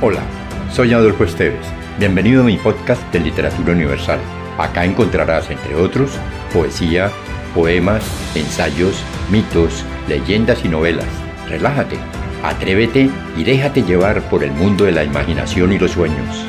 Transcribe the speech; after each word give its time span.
Hola, 0.00 0.22
soy 0.70 0.92
Adolfo 0.92 1.24
Esteves. 1.24 1.66
Bienvenido 1.98 2.42
a 2.42 2.44
mi 2.44 2.56
podcast 2.56 3.02
de 3.12 3.18
Literatura 3.18 3.72
Universal. 3.72 4.20
Acá 4.56 4.84
encontrarás, 4.84 5.50
entre 5.50 5.74
otros, 5.74 6.12
poesía, 6.52 7.10
poemas, 7.52 8.04
ensayos, 8.36 9.02
mitos, 9.28 9.84
leyendas 10.06 10.64
y 10.64 10.68
novelas. 10.68 11.08
Relájate, 11.48 11.96
atrévete 12.44 13.10
y 13.36 13.42
déjate 13.42 13.82
llevar 13.82 14.22
por 14.30 14.44
el 14.44 14.52
mundo 14.52 14.84
de 14.84 14.92
la 14.92 15.02
imaginación 15.02 15.72
y 15.72 15.80
los 15.80 15.90
sueños. 15.90 16.46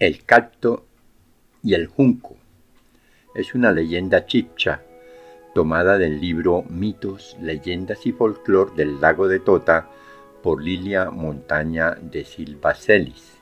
El 0.00 0.24
cacto 0.24 0.86
y 1.62 1.74
el 1.74 1.86
junco 1.86 2.36
es 3.36 3.54
una 3.54 3.70
leyenda 3.70 4.26
chipcha 4.26 4.82
tomada 5.54 5.98
del 5.98 6.20
libro 6.20 6.64
Mitos, 6.68 7.36
Leyendas 7.40 8.06
y 8.06 8.12
Folclor 8.12 8.74
del 8.74 9.00
Lago 9.00 9.28
de 9.28 9.38
Tota 9.38 9.88
por 10.42 10.62
Lilia 10.62 11.10
Montaña 11.10 11.94
de 12.00 12.24
Silvacelis. 12.24 13.38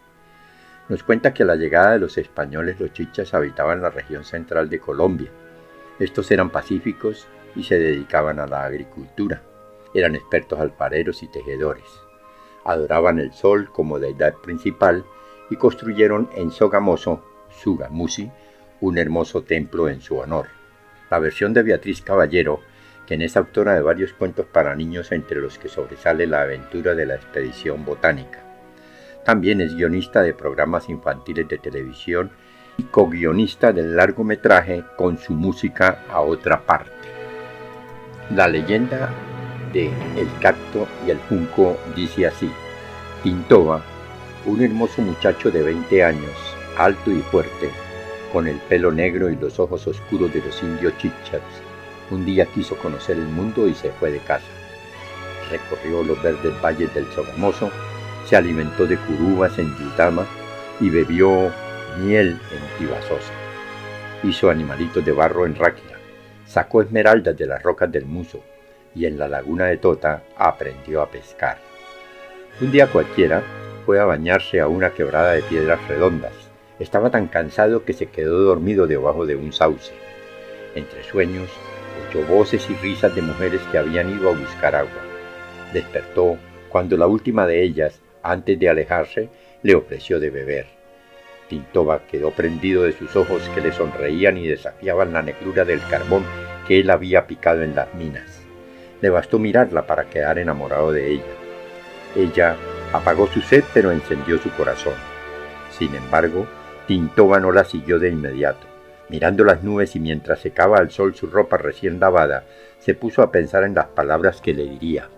Nos 0.88 1.04
cuenta 1.04 1.32
que 1.32 1.44
a 1.44 1.46
la 1.46 1.54
llegada 1.54 1.92
de 1.92 2.00
los 2.00 2.18
españoles 2.18 2.80
los 2.80 2.92
chichas 2.92 3.32
habitaban 3.32 3.80
la 3.80 3.90
región 3.90 4.24
central 4.24 4.68
de 4.68 4.80
Colombia. 4.80 5.30
Estos 6.00 6.30
eran 6.32 6.50
pacíficos 6.50 7.28
y 7.54 7.62
se 7.62 7.78
dedicaban 7.78 8.40
a 8.40 8.46
la 8.46 8.64
agricultura. 8.64 9.42
Eran 9.94 10.16
expertos 10.16 10.58
alfareros 10.58 11.22
y 11.22 11.28
tejedores. 11.28 11.86
Adoraban 12.64 13.20
el 13.20 13.32
sol 13.32 13.70
como 13.72 14.00
deidad 14.00 14.34
principal 14.34 15.04
y 15.48 15.56
construyeron 15.56 16.28
en 16.34 16.50
Sogamoso, 16.50 17.24
Sugamusi, 17.50 18.30
un 18.80 18.98
hermoso 18.98 19.42
templo 19.42 19.88
en 19.88 20.00
su 20.00 20.16
honor 20.18 20.59
la 21.10 21.18
versión 21.18 21.52
de 21.52 21.62
Beatriz 21.62 22.02
Caballero, 22.02 22.60
quien 23.06 23.22
es 23.22 23.36
autora 23.36 23.74
de 23.74 23.82
varios 23.82 24.12
cuentos 24.12 24.46
para 24.46 24.76
niños 24.76 25.10
entre 25.12 25.40
los 25.40 25.58
que 25.58 25.68
sobresale 25.68 26.26
la 26.26 26.42
aventura 26.42 26.94
de 26.94 27.06
la 27.06 27.16
expedición 27.16 27.84
botánica. 27.84 28.44
También 29.24 29.60
es 29.60 29.74
guionista 29.74 30.22
de 30.22 30.32
programas 30.32 30.88
infantiles 30.88 31.48
de 31.48 31.58
televisión 31.58 32.30
y 32.78 32.84
co-guionista 32.84 33.72
del 33.72 33.96
largometraje 33.96 34.84
con 34.96 35.18
su 35.18 35.34
música 35.34 36.04
a 36.08 36.20
otra 36.20 36.64
parte. 36.64 36.92
La 38.34 38.46
leyenda 38.46 39.10
de 39.72 39.86
El 40.16 40.28
cacto 40.40 40.86
y 41.06 41.10
el 41.10 41.18
junco 41.28 41.76
dice 41.94 42.26
así. 42.26 42.50
Tintoba, 43.22 43.82
un 44.46 44.62
hermoso 44.62 45.02
muchacho 45.02 45.50
de 45.50 45.62
20 45.62 46.04
años, 46.04 46.56
alto 46.78 47.10
y 47.10 47.20
fuerte, 47.20 47.70
con 48.32 48.46
el 48.46 48.56
pelo 48.56 48.92
negro 48.92 49.30
y 49.30 49.36
los 49.36 49.58
ojos 49.58 49.86
oscuros 49.86 50.32
de 50.32 50.40
los 50.40 50.62
indios 50.62 50.96
chichas, 50.98 51.42
un 52.10 52.24
día 52.24 52.46
quiso 52.46 52.76
conocer 52.76 53.16
el 53.16 53.26
mundo 53.26 53.68
y 53.68 53.74
se 53.74 53.90
fue 53.90 54.10
de 54.10 54.18
casa. 54.18 54.46
Recorrió 55.50 56.02
los 56.02 56.22
verdes 56.22 56.52
valles 56.62 56.92
del 56.94 57.06
Sogamoso, 57.12 57.70
se 58.26 58.36
alimentó 58.36 58.86
de 58.86 58.96
curubas 58.96 59.58
en 59.58 59.76
Yutama 59.76 60.26
y 60.80 60.90
bebió 60.90 61.52
miel 61.98 62.38
en 62.52 62.78
Tibasosa. 62.78 63.32
Hizo 64.22 64.50
animalitos 64.50 65.04
de 65.04 65.12
barro 65.12 65.46
en 65.46 65.54
Ráquira, 65.54 65.96
sacó 66.46 66.82
esmeraldas 66.82 67.36
de 67.36 67.46
las 67.46 67.62
rocas 67.62 67.90
del 67.90 68.06
Muso 68.06 68.42
y 68.94 69.06
en 69.06 69.18
la 69.18 69.28
laguna 69.28 69.66
de 69.66 69.76
Tota 69.76 70.22
aprendió 70.36 71.02
a 71.02 71.10
pescar. 71.10 71.58
Un 72.60 72.70
día 72.70 72.86
cualquiera 72.86 73.42
fue 73.86 73.98
a 73.98 74.04
bañarse 74.04 74.60
a 74.60 74.68
una 74.68 74.90
quebrada 74.90 75.32
de 75.32 75.42
piedras 75.42 75.80
redondas 75.88 76.49
estaba 76.80 77.10
tan 77.10 77.28
cansado 77.28 77.84
que 77.84 77.92
se 77.92 78.06
quedó 78.06 78.40
dormido 78.40 78.86
debajo 78.86 79.26
de 79.26 79.36
un 79.36 79.52
sauce. 79.52 79.92
Entre 80.74 81.04
sueños, 81.04 81.48
oyó 82.08 82.26
voces 82.26 82.68
y 82.70 82.74
risas 82.74 83.14
de 83.14 83.22
mujeres 83.22 83.60
que 83.70 83.78
habían 83.78 84.10
ido 84.10 84.30
a 84.30 84.36
buscar 84.36 84.74
agua. 84.74 85.02
Despertó 85.72 86.38
cuando 86.70 86.96
la 86.96 87.06
última 87.06 87.46
de 87.46 87.62
ellas, 87.62 88.00
antes 88.22 88.58
de 88.58 88.68
alejarse, 88.68 89.28
le 89.62 89.74
ofreció 89.74 90.18
de 90.18 90.30
beber. 90.30 90.66
Tintoba 91.48 92.06
quedó 92.06 92.30
prendido 92.30 92.84
de 92.84 92.92
sus 92.92 93.14
ojos 93.16 93.42
que 93.54 93.60
le 93.60 93.72
sonreían 93.72 94.38
y 94.38 94.46
desafiaban 94.46 95.12
la 95.12 95.22
negrura 95.22 95.64
del 95.64 95.80
carbón 95.88 96.24
que 96.66 96.80
él 96.80 96.90
había 96.90 97.26
picado 97.26 97.62
en 97.62 97.74
las 97.74 97.92
minas. 97.94 98.40
Le 99.02 99.10
bastó 99.10 99.38
mirarla 99.38 99.86
para 99.86 100.04
quedar 100.04 100.38
enamorado 100.38 100.92
de 100.92 101.12
ella. 101.12 101.34
Ella 102.14 102.56
apagó 102.92 103.26
su 103.26 103.40
sed 103.40 103.64
pero 103.74 103.90
encendió 103.90 104.38
su 104.38 104.50
corazón. 104.50 104.94
Sin 105.76 105.94
embargo, 105.94 106.46
Tintoba 106.90 107.38
no 107.38 107.52
la 107.52 107.62
siguió 107.62 108.00
de 108.00 108.08
inmediato. 108.08 108.66
Mirando 109.10 109.44
las 109.44 109.62
nubes 109.62 109.94
y 109.94 110.00
mientras 110.00 110.40
secaba 110.40 110.78
al 110.78 110.90
sol 110.90 111.14
su 111.14 111.28
ropa 111.28 111.56
recién 111.56 112.00
lavada, 112.00 112.42
se 112.80 112.96
puso 112.96 113.22
a 113.22 113.30
pensar 113.30 113.62
en 113.62 113.76
las 113.76 113.86
palabras 113.86 114.40
que 114.40 114.54
le 114.54 114.64
diría. 114.64 115.08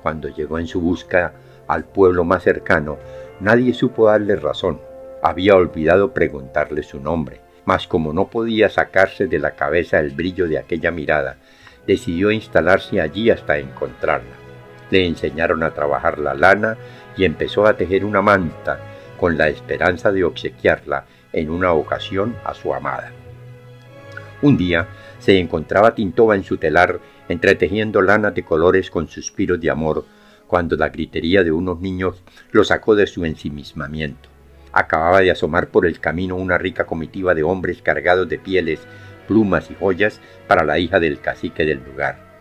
Cuando 0.00 0.28
llegó 0.28 0.60
en 0.60 0.68
su 0.68 0.80
busca 0.80 1.32
al 1.66 1.86
pueblo 1.86 2.22
más 2.22 2.44
cercano, 2.44 2.98
nadie 3.40 3.74
supo 3.74 4.06
darle 4.06 4.36
razón. 4.36 4.80
Había 5.24 5.56
olvidado 5.56 6.14
preguntarle 6.14 6.84
su 6.84 7.00
nombre, 7.00 7.40
mas 7.64 7.88
como 7.88 8.12
no 8.12 8.28
podía 8.28 8.68
sacarse 8.68 9.26
de 9.26 9.40
la 9.40 9.56
cabeza 9.56 9.98
el 9.98 10.12
brillo 10.12 10.46
de 10.46 10.58
aquella 10.58 10.92
mirada, 10.92 11.36
decidió 11.84 12.30
instalarse 12.30 13.00
allí 13.00 13.28
hasta 13.28 13.58
encontrarla. 13.58 14.36
Le 14.92 15.04
enseñaron 15.04 15.64
a 15.64 15.74
trabajar 15.74 16.20
la 16.20 16.34
lana 16.34 16.76
y 17.16 17.24
empezó 17.24 17.66
a 17.66 17.76
tejer 17.76 18.04
una 18.04 18.22
manta 18.22 18.91
con 19.22 19.38
la 19.38 19.48
esperanza 19.48 20.10
de 20.10 20.24
obsequiarla 20.24 21.04
en 21.32 21.48
una 21.48 21.74
ocasión 21.74 22.34
a 22.44 22.54
su 22.54 22.74
amada. 22.74 23.12
Un 24.42 24.56
día 24.56 24.88
se 25.20 25.38
encontraba 25.38 25.94
Tintoba 25.94 26.34
en 26.34 26.42
su 26.42 26.56
telar 26.56 26.98
entretejiendo 27.28 28.02
lanas 28.02 28.34
de 28.34 28.42
colores 28.42 28.90
con 28.90 29.06
suspiros 29.06 29.60
de 29.60 29.70
amor, 29.70 30.06
cuando 30.48 30.74
la 30.74 30.88
gritería 30.88 31.44
de 31.44 31.52
unos 31.52 31.80
niños 31.80 32.20
lo 32.50 32.64
sacó 32.64 32.96
de 32.96 33.06
su 33.06 33.24
ensimismamiento. 33.24 34.28
Acababa 34.72 35.20
de 35.20 35.30
asomar 35.30 35.68
por 35.68 35.86
el 35.86 36.00
camino 36.00 36.34
una 36.34 36.58
rica 36.58 36.84
comitiva 36.84 37.32
de 37.32 37.44
hombres 37.44 37.80
cargados 37.80 38.28
de 38.28 38.40
pieles, 38.40 38.80
plumas 39.28 39.70
y 39.70 39.76
joyas 39.76 40.20
para 40.48 40.64
la 40.64 40.80
hija 40.80 40.98
del 40.98 41.20
cacique 41.20 41.64
del 41.64 41.80
lugar. 41.84 42.31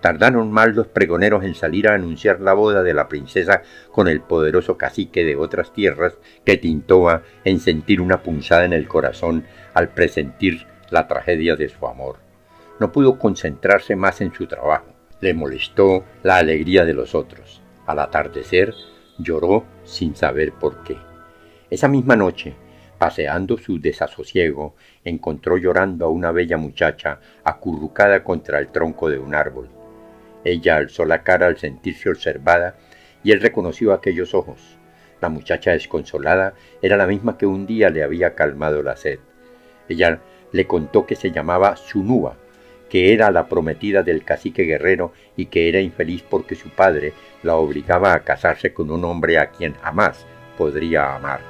Tardaron 0.00 0.50
mal 0.50 0.74
los 0.74 0.86
pregoneros 0.86 1.44
en 1.44 1.54
salir 1.54 1.88
a 1.88 1.94
anunciar 1.94 2.40
la 2.40 2.54
boda 2.54 2.82
de 2.82 2.94
la 2.94 3.08
princesa 3.08 3.62
con 3.92 4.08
el 4.08 4.22
poderoso 4.22 4.78
cacique 4.78 5.24
de 5.24 5.36
otras 5.36 5.72
tierras 5.72 6.16
que 6.44 6.56
Tintoba 6.56 7.22
en 7.44 7.60
sentir 7.60 8.00
una 8.00 8.22
punzada 8.22 8.64
en 8.64 8.72
el 8.72 8.88
corazón 8.88 9.44
al 9.74 9.90
presentir 9.90 10.66
la 10.90 11.06
tragedia 11.06 11.54
de 11.54 11.68
su 11.68 11.86
amor. 11.86 12.16
No 12.78 12.92
pudo 12.92 13.18
concentrarse 13.18 13.94
más 13.94 14.22
en 14.22 14.32
su 14.32 14.46
trabajo. 14.46 14.86
Le 15.20 15.34
molestó 15.34 16.04
la 16.22 16.38
alegría 16.38 16.86
de 16.86 16.94
los 16.94 17.14
otros. 17.14 17.60
Al 17.86 17.98
atardecer 17.98 18.74
lloró 19.18 19.66
sin 19.84 20.16
saber 20.16 20.52
por 20.52 20.82
qué. 20.82 20.96
Esa 21.68 21.88
misma 21.88 22.16
noche, 22.16 22.56
paseando 22.98 23.58
su 23.58 23.78
desasosiego, 23.78 24.76
encontró 25.04 25.58
llorando 25.58 26.06
a 26.06 26.08
una 26.08 26.32
bella 26.32 26.56
muchacha 26.56 27.20
acurrucada 27.44 28.24
contra 28.24 28.58
el 28.58 28.68
tronco 28.68 29.10
de 29.10 29.18
un 29.18 29.34
árbol. 29.34 29.79
Ella 30.44 30.76
alzó 30.76 31.04
la 31.04 31.22
cara 31.22 31.46
al 31.46 31.58
sentirse 31.58 32.08
observada 32.08 32.76
y 33.22 33.32
él 33.32 33.40
reconoció 33.40 33.92
aquellos 33.92 34.34
ojos. 34.34 34.78
La 35.20 35.28
muchacha 35.28 35.72
desconsolada 35.72 36.54
era 36.80 36.96
la 36.96 37.06
misma 37.06 37.36
que 37.36 37.46
un 37.46 37.66
día 37.66 37.90
le 37.90 38.02
había 38.02 38.34
calmado 38.34 38.82
la 38.82 38.96
sed. 38.96 39.18
Ella 39.88 40.20
le 40.52 40.66
contó 40.66 41.06
que 41.06 41.16
se 41.16 41.30
llamaba 41.30 41.76
Sunúa, 41.76 42.36
que 42.88 43.12
era 43.12 43.30
la 43.30 43.48
prometida 43.48 44.02
del 44.02 44.24
cacique 44.24 44.64
guerrero 44.64 45.12
y 45.36 45.46
que 45.46 45.68
era 45.68 45.80
infeliz 45.80 46.22
porque 46.28 46.54
su 46.54 46.70
padre 46.70 47.12
la 47.42 47.56
obligaba 47.56 48.14
a 48.14 48.24
casarse 48.24 48.72
con 48.72 48.90
un 48.90 49.04
hombre 49.04 49.38
a 49.38 49.50
quien 49.50 49.74
jamás 49.74 50.26
podría 50.56 51.14
amar. 51.14 51.40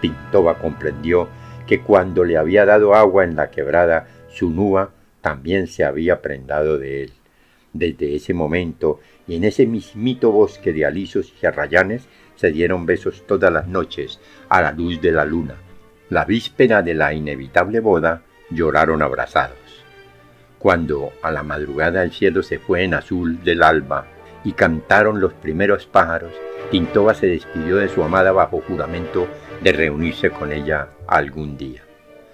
Pintoba 0.00 0.58
comprendió 0.58 1.28
que 1.66 1.80
cuando 1.80 2.24
le 2.24 2.36
había 2.36 2.64
dado 2.64 2.94
agua 2.94 3.24
en 3.24 3.36
la 3.36 3.50
quebrada, 3.50 4.06
Sunúa 4.28 4.90
también 5.20 5.66
se 5.66 5.84
había 5.84 6.22
prendado 6.22 6.78
de 6.78 7.02
él. 7.02 7.12
Desde 7.78 8.16
ese 8.16 8.32
momento 8.32 9.00
y 9.28 9.36
en 9.36 9.44
ese 9.44 9.66
mismito 9.66 10.32
bosque 10.32 10.72
de 10.72 10.86
alisos 10.86 11.34
y 11.42 11.44
arrayanes 11.44 12.08
se 12.36 12.50
dieron 12.50 12.86
besos 12.86 13.26
todas 13.26 13.52
las 13.52 13.68
noches 13.68 14.18
a 14.48 14.62
la 14.62 14.72
luz 14.72 15.00
de 15.02 15.12
la 15.12 15.26
luna. 15.26 15.56
La 16.08 16.24
víspera 16.24 16.82
de 16.82 16.94
la 16.94 17.12
inevitable 17.12 17.80
boda 17.80 18.22
lloraron 18.50 19.02
abrazados. 19.02 19.84
Cuando 20.58 21.12
a 21.20 21.30
la 21.30 21.42
madrugada 21.42 22.02
el 22.02 22.12
cielo 22.12 22.42
se 22.42 22.58
fue 22.58 22.82
en 22.82 22.94
azul 22.94 23.42
del 23.44 23.62
alba 23.62 24.06
y 24.42 24.52
cantaron 24.52 25.20
los 25.20 25.34
primeros 25.34 25.86
pájaros, 25.86 26.32
Tintoba 26.70 27.12
se 27.12 27.26
despidió 27.26 27.76
de 27.76 27.88
su 27.88 28.02
amada 28.02 28.32
bajo 28.32 28.62
juramento 28.62 29.28
de 29.62 29.72
reunirse 29.72 30.30
con 30.30 30.50
ella 30.50 30.88
algún 31.06 31.58
día. 31.58 31.82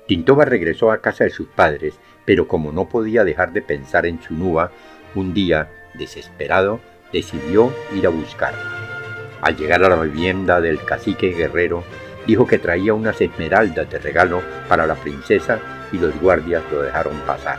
Tintoba 0.07 0.45
regresó 0.45 0.93
a 0.93 1.01
casa 1.01 1.25
de 1.25 1.31
sus 1.31 1.49
padres, 1.49 1.99
pero 2.25 2.47
como 2.47 2.71
no 2.71 2.89
podía 2.89 3.25
dejar 3.25 3.53
de 3.53 3.63
pensar 3.63 4.07
en 4.07 4.23
su 4.23 4.35
nua, 4.35 4.71
un 5.15 5.35
día, 5.35 5.69
desesperado, 5.95 6.81
decidió 7.13 7.73
ir 7.95 8.07
a 8.07 8.11
buscarla. 8.11 9.39
Al 9.41 9.57
llegar 9.57 9.85
a 9.85 9.89
la 9.89 10.01
vivienda 10.01 10.61
del 10.61 10.83
cacique 10.85 11.33
guerrero, 11.33 11.85
dijo 12.27 12.47
que 12.47 12.59
traía 12.59 12.95
unas 12.95 13.21
esmeraldas 13.21 13.91
de 13.91 13.99
regalo 13.99 14.41
para 14.69 14.87
la 14.87 14.95
princesa 14.95 15.59
y 15.93 15.99
los 15.99 16.19
guardias 16.21 16.63
lo 16.71 16.83
dejaron 16.83 17.17
pasar. 17.27 17.59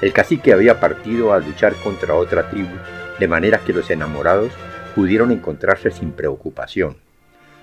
El 0.00 0.12
cacique 0.12 0.52
había 0.52 0.78
partido 0.78 1.32
a 1.32 1.40
luchar 1.40 1.74
contra 1.76 2.14
otra 2.14 2.50
tribu, 2.50 2.76
de 3.18 3.26
manera 3.26 3.58
que 3.58 3.72
los 3.72 3.90
enamorados 3.90 4.52
pudieron 4.94 5.32
encontrarse 5.32 5.90
sin 5.90 6.12
preocupación. 6.12 6.98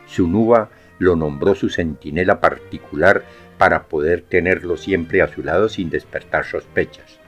Sunuba 0.08 0.70
lo 1.00 1.16
nombró 1.16 1.56
su 1.56 1.70
centinela 1.70 2.40
particular 2.40 3.24
para 3.58 3.84
poder 3.84 4.22
tenerlo 4.22 4.78
siempre 4.78 5.22
a 5.22 5.28
su 5.28 5.44
lado 5.44 5.70
sin 5.70 5.90
despertar 5.90 6.46
sospechas. 6.46 7.20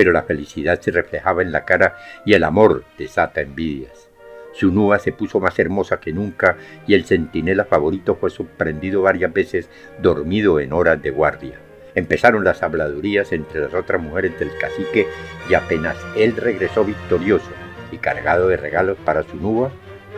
Pero 0.00 0.12
la 0.12 0.22
felicidad 0.22 0.80
se 0.80 0.92
reflejaba 0.92 1.42
en 1.42 1.52
la 1.52 1.66
cara 1.66 1.98
y 2.24 2.32
el 2.32 2.42
amor 2.44 2.84
desata 2.96 3.42
envidias. 3.42 4.08
Sunuba 4.54 4.98
se 4.98 5.12
puso 5.12 5.40
más 5.40 5.58
hermosa 5.58 6.00
que 6.00 6.10
nunca 6.10 6.56
y 6.86 6.94
el 6.94 7.04
centinela 7.04 7.66
favorito 7.66 8.14
fue 8.14 8.30
sorprendido 8.30 9.02
varias 9.02 9.30
veces 9.30 9.68
dormido 10.00 10.58
en 10.58 10.72
horas 10.72 11.02
de 11.02 11.10
guardia. 11.10 11.58
Empezaron 11.94 12.44
las 12.44 12.62
habladurías 12.62 13.30
entre 13.32 13.60
las 13.60 13.74
otras 13.74 14.00
mujeres 14.00 14.38
del 14.38 14.56
cacique 14.56 15.06
y 15.50 15.52
apenas 15.52 15.98
él 16.16 16.34
regresó 16.34 16.82
victorioso 16.82 17.50
y 17.92 17.98
cargado 17.98 18.48
de 18.48 18.56
regalos 18.56 18.96
para 19.04 19.22
su 19.24 19.36
nuba, 19.36 19.70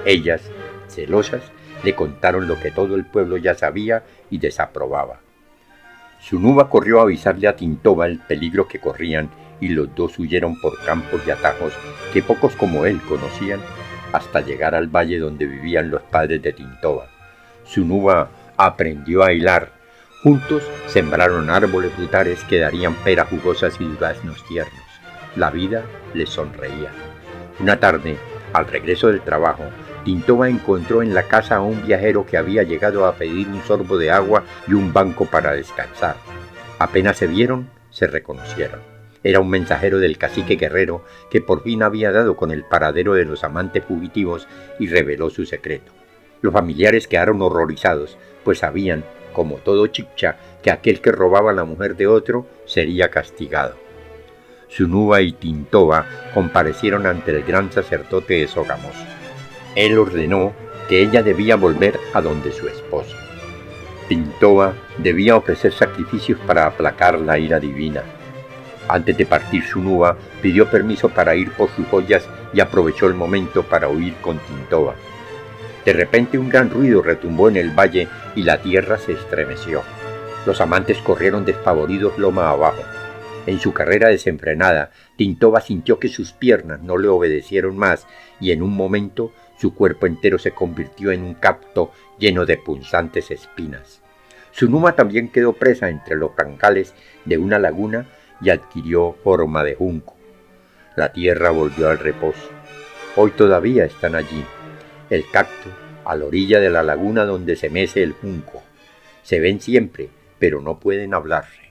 ellas, 0.04 0.42
celosas, 0.86 1.42
le 1.82 1.96
contaron 1.96 2.46
lo 2.46 2.56
que 2.60 2.70
todo 2.70 2.94
el 2.94 3.04
pueblo 3.04 3.36
ya 3.36 3.56
sabía 3.56 4.04
y 4.30 4.38
desaprobaba. 4.38 5.18
Su 6.20 6.38
nuba 6.38 6.70
corrió 6.70 7.00
a 7.00 7.02
avisarle 7.02 7.48
a 7.48 7.56
Tintoba 7.56 8.06
el 8.06 8.20
peligro 8.20 8.68
que 8.68 8.78
corrían 8.78 9.28
y 9.62 9.68
los 9.68 9.94
dos 9.94 10.18
huyeron 10.18 10.60
por 10.60 10.78
campos 10.84 11.22
y 11.26 11.30
atajos 11.30 11.72
que 12.12 12.20
pocos 12.20 12.54
como 12.56 12.84
él 12.84 13.00
conocían 13.08 13.60
hasta 14.12 14.42
llegar 14.42 14.74
al 14.74 14.88
valle 14.88 15.18
donde 15.18 15.46
vivían 15.46 15.90
los 15.90 16.02
padres 16.02 16.42
de 16.42 16.52
Tintoba. 16.52 17.06
Su 17.64 17.86
nuba 17.86 18.28
aprendió 18.58 19.22
a 19.24 19.32
hilar 19.32 19.80
Juntos 20.22 20.62
sembraron 20.86 21.50
árboles 21.50 21.92
frutales 21.94 22.44
que 22.44 22.60
darían 22.60 22.94
peras 22.94 23.28
jugosas 23.28 23.74
y 23.80 23.84
duraznos 23.84 24.46
tiernos. 24.46 24.80
La 25.34 25.50
vida 25.50 25.82
les 26.14 26.28
sonreía. 26.28 26.92
Una 27.58 27.80
tarde, 27.80 28.16
al 28.52 28.68
regreso 28.68 29.08
del 29.08 29.20
trabajo, 29.22 29.64
Tintoba 30.04 30.48
encontró 30.48 31.02
en 31.02 31.12
la 31.12 31.24
casa 31.24 31.56
a 31.56 31.60
un 31.60 31.84
viajero 31.84 32.24
que 32.24 32.36
había 32.36 32.62
llegado 32.62 33.04
a 33.04 33.16
pedir 33.16 33.48
un 33.48 33.62
sorbo 33.64 33.98
de 33.98 34.12
agua 34.12 34.44
y 34.68 34.74
un 34.74 34.92
banco 34.92 35.26
para 35.26 35.54
descansar. 35.54 36.14
Apenas 36.78 37.16
se 37.16 37.26
vieron, 37.26 37.68
se 37.90 38.06
reconocieron. 38.06 38.91
Era 39.24 39.40
un 39.40 39.50
mensajero 39.50 39.98
del 39.98 40.18
cacique 40.18 40.56
guerrero 40.56 41.04
que 41.30 41.40
por 41.40 41.62
fin 41.62 41.82
había 41.82 42.10
dado 42.12 42.36
con 42.36 42.50
el 42.50 42.64
paradero 42.64 43.14
de 43.14 43.24
los 43.24 43.44
amantes 43.44 43.84
fugitivos 43.84 44.48
y 44.78 44.88
reveló 44.88 45.30
su 45.30 45.46
secreto. 45.46 45.92
Los 46.40 46.52
familiares 46.52 47.06
quedaron 47.06 47.40
horrorizados, 47.40 48.18
pues 48.44 48.58
sabían 48.58 49.04
como 49.32 49.56
todo 49.56 49.86
chipcha, 49.86 50.36
que 50.62 50.70
aquel 50.70 51.00
que 51.00 51.12
robaba 51.12 51.52
la 51.52 51.64
mujer 51.64 51.96
de 51.96 52.06
otro 52.06 52.46
sería 52.66 53.10
castigado. 53.10 53.76
Sunuba 54.68 55.20
y 55.20 55.32
Tintoba 55.32 56.06
comparecieron 56.34 57.06
ante 57.06 57.30
el 57.30 57.42
gran 57.42 57.70
sacerdote 57.70 58.34
de 58.34 58.48
Sogamos. 58.48 58.94
Él 59.76 59.98
ordenó 59.98 60.52
que 60.88 61.02
ella 61.02 61.22
debía 61.22 61.56
volver 61.56 61.98
a 62.14 62.20
donde 62.20 62.52
su 62.52 62.68
esposo. 62.68 63.16
Tintoba 64.08 64.74
debía 64.98 65.36
ofrecer 65.36 65.72
sacrificios 65.72 66.38
para 66.46 66.66
aplacar 66.66 67.20
la 67.20 67.38
ira 67.38 67.60
divina. 67.60 68.02
Antes 68.88 69.16
de 69.16 69.26
partir 69.26 69.64
Sunuba 69.64 70.16
pidió 70.40 70.68
permiso 70.70 71.08
para 71.08 71.34
ir 71.34 71.52
por 71.52 71.70
sus 71.70 71.86
joyas 71.86 72.28
y 72.52 72.60
aprovechó 72.60 73.06
el 73.06 73.14
momento 73.14 73.62
para 73.62 73.88
huir 73.88 74.14
con 74.16 74.38
Tintoba. 74.38 74.94
De 75.84 75.92
repente 75.92 76.38
un 76.38 76.48
gran 76.48 76.70
ruido 76.70 77.02
retumbó 77.02 77.48
en 77.48 77.56
el 77.56 77.70
valle 77.70 78.08
y 78.36 78.42
la 78.42 78.60
tierra 78.60 78.98
se 78.98 79.12
estremeció. 79.12 79.82
Los 80.46 80.60
amantes 80.60 80.98
corrieron 80.98 81.44
despavoridos 81.44 82.18
loma 82.18 82.50
abajo. 82.50 82.82
En 83.46 83.58
su 83.58 83.72
carrera 83.72 84.08
desenfrenada, 84.08 84.90
Tintoba 85.16 85.60
sintió 85.60 85.98
que 85.98 86.08
sus 86.08 86.32
piernas 86.32 86.80
no 86.80 86.96
le 86.98 87.08
obedecieron 87.08 87.76
más 87.76 88.06
y 88.40 88.52
en 88.52 88.62
un 88.62 88.74
momento 88.74 89.32
su 89.58 89.74
cuerpo 89.74 90.06
entero 90.06 90.38
se 90.38 90.52
convirtió 90.52 91.10
en 91.10 91.22
un 91.22 91.34
capto 91.34 91.92
lleno 92.18 92.46
de 92.46 92.56
punzantes 92.56 93.30
espinas. 93.30 94.00
Su 94.52 94.68
numa 94.68 94.94
también 94.94 95.28
quedó 95.28 95.54
presa 95.54 95.88
entre 95.88 96.14
los 96.14 96.32
cancales 96.32 96.94
de 97.24 97.38
una 97.38 97.58
laguna 97.58 98.06
y 98.42 98.50
adquirió 98.50 99.16
forma 99.22 99.62
de 99.64 99.74
junco. 99.74 100.14
La 100.96 101.12
tierra 101.12 101.50
volvió 101.50 101.88
al 101.88 101.98
reposo. 101.98 102.50
Hoy 103.16 103.30
todavía 103.30 103.84
están 103.84 104.14
allí, 104.14 104.44
el 105.10 105.24
cacto, 105.30 105.70
a 106.04 106.16
la 106.16 106.24
orilla 106.24 106.60
de 106.60 106.70
la 106.70 106.82
laguna 106.82 107.24
donde 107.24 107.56
se 107.56 107.70
mece 107.70 108.02
el 108.02 108.12
junco. 108.12 108.62
Se 109.22 109.40
ven 109.40 109.60
siempre, 109.60 110.08
pero 110.38 110.60
no 110.60 110.78
pueden 110.78 111.14
hablarse. 111.14 111.62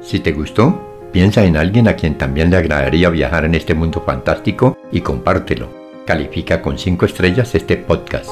Si 0.00 0.20
te 0.20 0.32
gustó, 0.32 1.08
piensa 1.12 1.44
en 1.44 1.56
alguien 1.56 1.88
a 1.88 1.96
quien 1.96 2.18
también 2.18 2.50
le 2.50 2.58
agradaría 2.58 3.08
viajar 3.08 3.44
en 3.44 3.54
este 3.54 3.74
mundo 3.74 4.02
fantástico 4.02 4.78
y 4.92 5.00
compártelo. 5.00 5.68
Califica 6.06 6.60
con 6.60 6.78
5 6.78 7.06
estrellas 7.06 7.54
este 7.54 7.78
podcast. 7.78 8.30